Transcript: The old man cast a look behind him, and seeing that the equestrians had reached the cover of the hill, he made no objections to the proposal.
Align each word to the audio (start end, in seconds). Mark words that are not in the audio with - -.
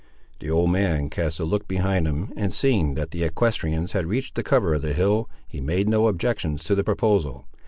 The 0.39 0.49
old 0.49 0.71
man 0.71 1.11
cast 1.11 1.39
a 1.39 1.45
look 1.45 1.67
behind 1.67 2.07
him, 2.07 2.33
and 2.35 2.51
seeing 2.51 2.95
that 2.95 3.11
the 3.11 3.23
equestrians 3.23 3.91
had 3.91 4.07
reached 4.07 4.33
the 4.33 4.41
cover 4.41 4.73
of 4.73 4.81
the 4.81 4.93
hill, 4.93 5.29
he 5.47 5.61
made 5.61 5.87
no 5.87 6.07
objections 6.07 6.63
to 6.63 6.73
the 6.73 6.83
proposal. 6.83 7.45